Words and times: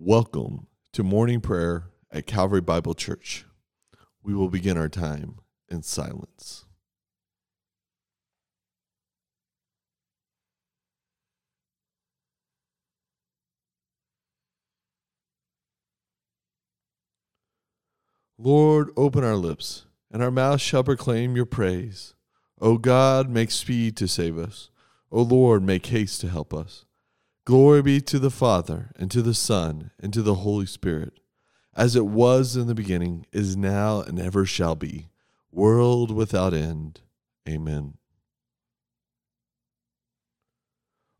Welcome 0.00 0.68
to 0.92 1.02
morning 1.02 1.40
prayer 1.40 1.90
at 2.12 2.24
Calvary 2.24 2.60
Bible 2.60 2.94
Church. 2.94 3.44
We 4.22 4.32
will 4.32 4.48
begin 4.48 4.78
our 4.78 4.88
time 4.88 5.40
in 5.68 5.82
silence. 5.82 6.66
Lord, 18.38 18.90
open 18.96 19.24
our 19.24 19.34
lips, 19.34 19.86
and 20.12 20.22
our 20.22 20.30
mouths 20.30 20.62
shall 20.62 20.84
proclaim 20.84 21.34
your 21.34 21.44
praise. 21.44 22.14
O 22.60 22.78
God, 22.78 23.28
make 23.28 23.50
speed 23.50 23.96
to 23.96 24.06
save 24.06 24.38
us. 24.38 24.70
O 25.10 25.22
Lord, 25.22 25.64
make 25.64 25.86
haste 25.86 26.20
to 26.20 26.28
help 26.28 26.54
us. 26.54 26.84
Glory 27.48 27.80
be 27.80 27.98
to 27.98 28.18
the 28.18 28.30
Father, 28.30 28.90
and 28.96 29.10
to 29.10 29.22
the 29.22 29.32
Son, 29.32 29.90
and 29.98 30.12
to 30.12 30.20
the 30.20 30.34
Holy 30.34 30.66
Spirit, 30.66 31.18
as 31.74 31.96
it 31.96 32.04
was 32.04 32.56
in 32.56 32.66
the 32.66 32.74
beginning, 32.74 33.24
is 33.32 33.56
now, 33.56 34.02
and 34.02 34.20
ever 34.20 34.44
shall 34.44 34.74
be, 34.74 35.08
world 35.50 36.10
without 36.10 36.52
end. 36.52 37.00
Amen. 37.48 37.94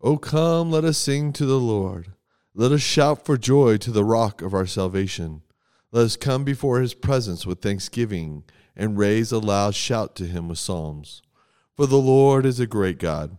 O 0.03 0.19
come, 0.19 0.71
let 0.71 0.85
us 0.85 0.99
sing 0.99 1.33
to 1.33 1.47
the 1.47 1.59
Lord. 1.59 2.13
Let 2.55 2.73
us 2.73 2.83
shout 2.83 3.25
for 3.25 3.39
joy 3.39 3.79
to 3.79 3.91
the 3.91 4.05
rock 4.05 4.43
of 4.43 4.53
our 4.53 4.67
salvation. 4.67 5.41
Let 5.93 6.05
us 6.05 6.19
come 6.19 6.45
before 6.45 6.83
his 6.83 6.93
presence 6.93 7.47
with 7.47 7.63
thanksgiving 7.63 8.45
and 8.77 8.99
raise 8.99 9.33
a 9.33 9.39
loud 9.39 9.75
shout 9.75 10.15
to 10.17 10.27
him 10.27 10.49
with 10.49 10.59
psalms. 10.59 11.23
For 11.75 11.87
the 11.87 11.97
Lord 11.97 12.45
is 12.45 12.61
a 12.61 12.67
great 12.67 12.99
God 12.99 13.39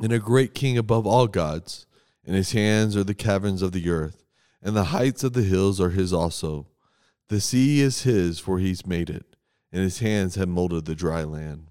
and 0.00 0.12
a 0.12 0.20
great 0.20 0.54
King 0.54 0.78
above 0.78 1.08
all 1.08 1.26
gods. 1.26 1.86
In 2.24 2.34
his 2.34 2.52
hands 2.52 2.96
are 2.96 3.04
the 3.04 3.14
caverns 3.14 3.62
of 3.62 3.72
the 3.72 3.88
earth, 3.88 4.24
and 4.62 4.74
the 4.74 4.84
heights 4.84 5.24
of 5.24 5.34
the 5.34 5.42
hills 5.42 5.80
are 5.80 5.90
his 5.90 6.12
also. 6.12 6.68
The 7.28 7.40
sea 7.40 7.80
is 7.80 8.02
his, 8.02 8.38
for 8.38 8.58
he's 8.58 8.86
made 8.86 9.10
it, 9.10 9.36
and 9.72 9.82
his 9.82 9.98
hands 9.98 10.34
have 10.36 10.48
molded 10.48 10.84
the 10.84 10.94
dry 10.94 11.22
land. 11.24 11.68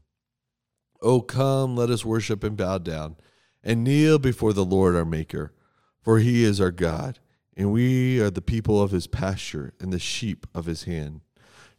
O 1.01 1.21
come, 1.21 1.75
let 1.75 1.89
us 1.89 2.05
worship 2.05 2.43
and 2.43 2.55
bow 2.55 2.77
down, 2.77 3.17
and 3.63 3.83
kneel 3.83 4.19
before 4.19 4.53
the 4.53 4.65
Lord 4.65 4.95
our 4.95 5.05
Maker, 5.05 5.53
for 6.01 6.19
he 6.19 6.43
is 6.43 6.61
our 6.61 6.71
God 6.71 7.19
and 7.55 7.71
we 7.71 8.19
are 8.19 8.29
the 8.29 8.41
people 8.41 8.81
of 8.81 8.91
his 8.91 9.07
pasture 9.07 9.73
and 9.79 9.91
the 9.91 9.99
sheep 9.99 10.47
of 10.53 10.65
his 10.65 10.83
hand. 10.83 11.21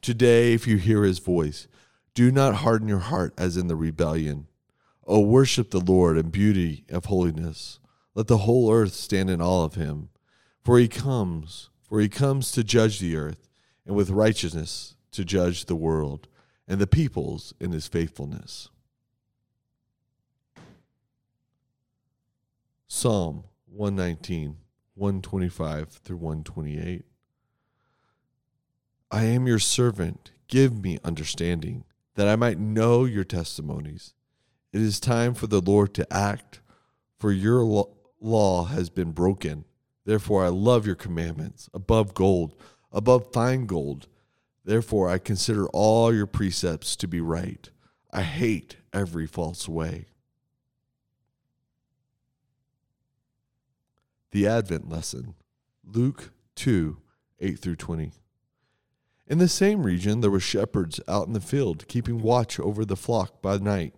Today, 0.01 0.53
if 0.53 0.67
you 0.67 0.77
hear 0.77 1.05
his 1.05 1.19
voice, 1.19 1.67
do 2.15 2.31
not 2.31 2.57
harden 2.57 2.89
your 2.89 2.99
heart 2.99 3.35
as 3.37 3.57
in 3.57 3.67
the 3.67 3.77
rebellion. 3.77 4.47
O 5.07 5.21
worship 5.21 5.71
the 5.71 5.81
Lord 5.81 6.17
in 6.17 6.31
beauty 6.31 6.85
of 6.91 7.07
holiness. 7.07 7.81
Let 8.15 8.29
the 8.29 8.39
whole 8.39 8.73
earth 8.73 8.95
stand 8.95 9.29
in 9.29 9.41
awe 9.41 9.65
of 9.65 9.75
him. 9.75 10.11
For 10.63 10.79
he 10.79 10.89
comes, 10.89 11.71
for 11.83 12.01
he 12.01 12.09
comes 12.09 12.53
to 12.53 12.65
judge 12.65 12.99
the 12.99 13.17
earth, 13.17 13.49
and 13.85 13.95
with 13.95 14.11
righteousness 14.11 14.97
to 15.13 15.25
judge 15.25 15.67
the 15.67 15.77
world, 15.77 16.29
and 16.67 16.81
the 16.81 16.87
peoples 16.87 17.53
in 17.61 17.73
his 17.73 17.87
faithfulness. 17.87 18.71
Psalm 22.87 23.45
119 23.67 24.57
125 24.95 25.89
through 25.89 26.17
128. 26.17 27.05
I 29.11 29.25
am 29.25 29.47
your 29.47 29.59
servant. 29.59 30.31
Give 30.47 30.81
me 30.81 30.99
understanding, 31.03 31.85
that 32.15 32.29
I 32.29 32.37
might 32.37 32.59
know 32.59 33.05
your 33.05 33.25
testimonies. 33.25 34.15
It 34.73 34.81
is 34.81 35.01
time 35.01 35.35
for 35.35 35.49
the 35.49 35.61
Lord 35.61 35.95
to 35.95 36.13
act, 36.13 36.61
for 37.19 37.33
your 37.33 37.65
law 38.25 38.65
has 38.65 38.91
been 38.91 39.13
broken. 39.13 39.65
Therefore, 40.05 40.45
I 40.45 40.49
love 40.49 40.87
your 40.87 40.97
commandments 40.97 41.69
above 41.73 42.15
gold, 42.15 42.55
above 42.91 43.33
fine 43.33 43.67
gold. 43.67 44.09
Therefore, 44.65 45.09
I 45.09 45.19
consider 45.19 45.67
all 45.69 46.13
your 46.13 46.27
precepts 46.27 46.97
to 46.97 47.07
be 47.07 47.21
right. 47.21 47.69
I 48.13 48.23
hate 48.23 48.77
every 48.93 49.27
false 49.27 49.69
way. 49.69 50.07
The 54.31 54.47
Advent 54.47 54.89
Lesson, 54.89 55.35
Luke 55.85 56.33
2 56.57 56.99
8 57.41 57.59
through 57.59 57.77
20. 57.77 58.13
In 59.27 59.39
the 59.39 59.49
same 59.49 59.85
region, 59.85 60.21
there 60.21 60.31
were 60.31 60.41
shepherds 60.41 61.01
out 61.09 61.27
in 61.27 61.33
the 61.33 61.41
field, 61.41 61.89
keeping 61.89 62.21
watch 62.21 62.59
over 62.61 62.85
the 62.85 62.97
flock 62.97 63.41
by 63.41 63.57
night. 63.59 63.95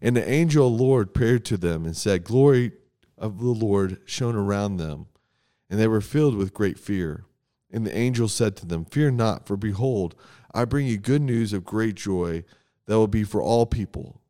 And 0.00 0.16
the 0.16 0.28
angel 0.28 0.66
of 0.66 0.78
the 0.78 0.84
Lord 0.84 1.08
appeared 1.08 1.44
to 1.46 1.56
them 1.56 1.84
and 1.84 1.96
said, 1.96 2.24
Glory 2.24 2.72
of 3.18 3.38
the 3.38 3.46
Lord 3.46 3.98
shone 4.04 4.36
around 4.36 4.76
them. 4.76 5.06
And 5.68 5.80
they 5.80 5.88
were 5.88 6.00
filled 6.00 6.36
with 6.36 6.54
great 6.54 6.78
fear. 6.78 7.24
And 7.70 7.86
the 7.86 7.96
angel 7.96 8.28
said 8.28 8.56
to 8.56 8.66
them, 8.66 8.84
Fear 8.84 9.12
not, 9.12 9.46
for 9.46 9.56
behold, 9.56 10.14
I 10.54 10.64
bring 10.64 10.86
you 10.86 10.96
good 10.96 11.22
news 11.22 11.52
of 11.52 11.64
great 11.64 11.96
joy 11.96 12.44
that 12.86 12.94
will 12.94 13.08
be 13.08 13.24
for 13.24 13.42
all 13.42 13.66
people. 13.66 14.20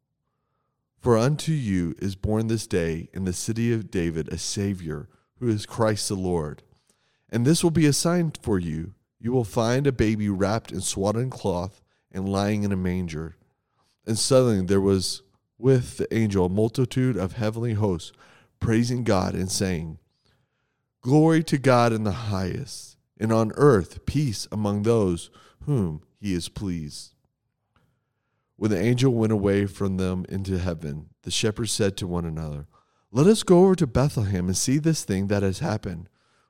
For 0.98 1.16
unto 1.16 1.52
you 1.52 1.94
is 1.98 2.16
born 2.16 2.48
this 2.48 2.66
day 2.66 3.08
in 3.12 3.24
the 3.24 3.32
city 3.32 3.72
of 3.72 3.90
David 3.90 4.28
a 4.28 4.38
Savior 4.38 5.08
who 5.38 5.48
is 5.48 5.66
Christ 5.66 6.08
the 6.08 6.14
Lord. 6.14 6.62
And 7.30 7.44
this 7.44 7.62
will 7.62 7.70
be 7.70 7.86
a 7.86 7.92
sign 7.92 8.32
for 8.42 8.58
you. 8.58 8.94
You 9.20 9.32
will 9.32 9.44
find 9.44 9.86
a 9.86 9.92
baby 9.92 10.28
wrapped 10.28 10.72
in 10.72 10.80
swaddling 10.80 11.30
cloth 11.30 11.82
and 12.10 12.28
lying 12.28 12.62
in 12.62 12.72
a 12.72 12.76
manger. 12.76 13.36
And 14.06 14.18
suddenly 14.18 14.64
there 14.64 14.80
was 14.80 15.22
with 15.58 15.98
the 15.98 16.12
angel 16.14 16.46
a 16.46 16.48
multitude 16.48 17.16
of 17.16 17.34
heavenly 17.34 17.74
hosts 17.74 18.12
praising 18.60 19.04
God 19.04 19.34
and 19.34 19.50
saying, 19.50 19.98
Glory 21.02 21.42
to 21.44 21.58
God 21.58 21.92
in 21.92 22.04
the 22.04 22.12
highest, 22.12 22.96
and 23.18 23.32
on 23.32 23.52
earth 23.56 24.04
peace 24.06 24.48
among 24.50 24.82
those 24.82 25.30
whom 25.64 26.02
he 26.20 26.34
is 26.34 26.48
pleased. 26.48 27.14
When 28.56 28.70
the 28.70 28.80
angel 28.80 29.12
went 29.12 29.32
away 29.32 29.66
from 29.66 29.98
them 29.98 30.24
into 30.28 30.58
heaven, 30.58 31.10
the 31.22 31.30
shepherds 31.30 31.72
said 31.72 31.96
to 31.98 32.06
one 32.06 32.24
another, 32.24 32.66
let 33.12 33.26
us 33.26 33.42
go 33.42 33.64
over 33.64 33.74
to 33.76 33.86
Bethlehem 33.86 34.46
and 34.46 34.56
see 34.56 34.78
this 34.78 35.04
thing 35.04 35.28
that 35.28 35.42
has 35.42 35.60
happened, 35.60 36.08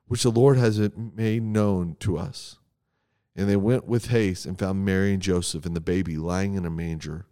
which 0.09 0.25
the 0.25 0.31
Lord 0.31 0.57
has 0.57 0.81
made 0.97 1.43
known 1.43 1.97
to 2.01 2.17
us. 2.17 2.59
And 3.37 3.49
they 3.49 3.57
went 3.57 3.87
with 3.87 4.07
haste 4.07 4.47
and 4.47 4.59
found 4.59 4.85
Mary 4.85 5.13
and 5.13 5.23
Joseph 5.23 5.67
and 5.67 5.77
the 5.77 5.81
baby 5.81 6.17
lying 6.17 6.55
in 6.55 6.65
a 6.65 6.71
manger. 6.71 7.27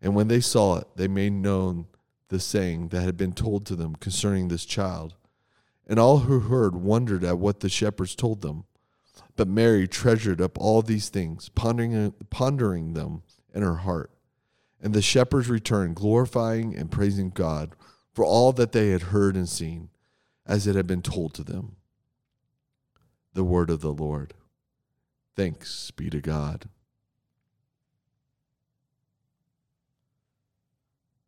And 0.00 0.14
when 0.14 0.28
they 0.28 0.40
saw 0.40 0.78
it, 0.78 0.86
they 0.96 1.08
made 1.08 1.32
known 1.32 1.88
the 2.28 2.40
saying 2.40 2.88
that 2.88 3.02
had 3.02 3.16
been 3.16 3.32
told 3.32 3.66
to 3.66 3.76
them 3.76 3.94
concerning 3.96 4.48
this 4.48 4.64
child. 4.64 5.14
And 5.86 5.98
all 5.98 6.18
who 6.18 6.40
heard 6.40 6.76
wondered 6.76 7.24
at 7.24 7.38
what 7.38 7.60
the 7.60 7.68
shepherds 7.68 8.14
told 8.14 8.42
them. 8.42 8.64
But 9.36 9.48
Mary 9.48 9.88
treasured 9.88 10.40
up 10.40 10.58
all 10.58 10.82
these 10.82 11.08
things, 11.08 11.48
pondering, 11.48 12.12
pondering 12.28 12.94
them 12.94 13.22
in 13.54 13.62
her 13.62 13.76
heart. 13.76 14.10
And 14.80 14.92
the 14.92 15.02
shepherds 15.02 15.48
returned, 15.48 15.96
glorifying 15.96 16.76
and 16.76 16.90
praising 16.90 17.30
God 17.30 17.74
for 18.12 18.24
all 18.24 18.52
that 18.52 18.72
they 18.72 18.90
had 18.90 19.02
heard 19.02 19.36
and 19.36 19.48
seen, 19.48 19.90
as 20.46 20.66
it 20.66 20.76
had 20.76 20.86
been 20.86 21.02
told 21.02 21.34
to 21.34 21.44
them. 21.44 21.76
The 23.32 23.44
word 23.44 23.70
of 23.70 23.80
the 23.80 23.92
Lord. 23.92 24.34
Thanks 25.36 25.90
be 25.92 26.10
to 26.10 26.20
God. 26.20 26.68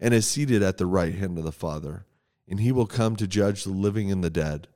and 0.00 0.14
is 0.14 0.26
seated 0.26 0.62
at 0.62 0.78
the 0.78 0.86
right 0.86 1.14
hand 1.14 1.38
of 1.38 1.44
the 1.44 1.52
Father. 1.52 2.06
And 2.48 2.60
he 2.60 2.72
will 2.72 2.86
come 2.86 3.14
to 3.16 3.28
judge 3.28 3.64
the 3.64 3.70
living 3.70 4.10
and 4.10 4.24
the 4.24 4.30
dead. 4.30 4.66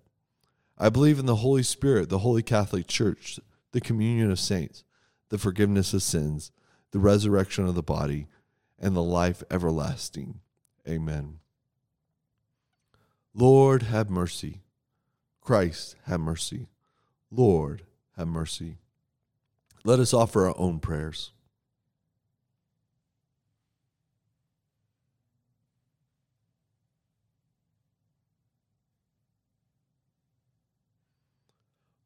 I 0.79 0.91
believe 0.91 1.19
in 1.19 1.27
the 1.27 1.37
Holy 1.37 1.63
Spirit, 1.63 2.09
the 2.09 2.19
Holy 2.19 2.43
Catholic 2.43 2.87
Church, 2.87 3.41
the 3.73 3.81
communion 3.81 4.31
of 4.31 4.39
saints, 4.39 4.85
the 5.31 5.39
forgiveness 5.39 5.95
of 5.95 6.03
sins, 6.03 6.53
the 6.91 6.99
resurrection 6.99 7.67
of 7.67 7.75
the 7.75 7.83
body, 7.83 8.29
and 8.79 8.95
the 8.95 9.03
life 9.03 9.43
everlasting. 9.51 10.41
Amen. 10.87 11.39
Lord, 13.35 13.85
have 13.85 14.11
mercy. 14.11 14.61
Christ, 15.41 15.97
have 16.05 16.21
mercy. 16.21 16.69
Lord, 17.31 17.83
have 18.17 18.29
mercy. 18.29 18.77
Let 19.85 19.99
us 19.99 20.15
offer 20.15 20.47
our 20.47 20.55
own 20.57 20.79
prayers. 20.79 21.33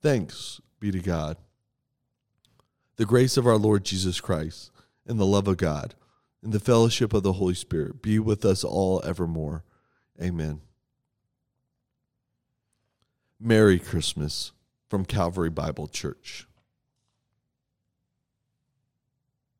Thanks 0.00 0.60
be 0.80 0.90
to 0.90 1.00
God. 1.00 1.36
The 2.96 3.06
grace 3.06 3.36
of 3.36 3.46
our 3.46 3.56
Lord 3.56 3.84
Jesus 3.84 4.20
Christ, 4.20 4.70
and 5.06 5.18
the 5.18 5.26
love 5.26 5.48
of 5.48 5.56
God, 5.56 5.94
and 6.42 6.52
the 6.52 6.60
fellowship 6.60 7.12
of 7.12 7.22
the 7.22 7.34
Holy 7.34 7.54
Spirit 7.54 8.02
be 8.02 8.18
with 8.18 8.44
us 8.44 8.64
all 8.64 9.02
evermore. 9.04 9.64
Amen. 10.20 10.60
Merry 13.40 13.78
Christmas 13.78 14.52
from 14.88 15.04
Calvary 15.04 15.50
Bible 15.50 15.86
Church. 15.86 16.47